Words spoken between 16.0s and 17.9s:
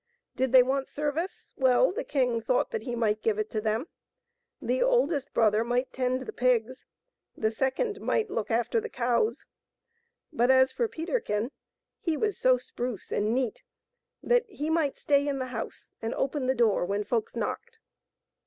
and open the door when folks knocked.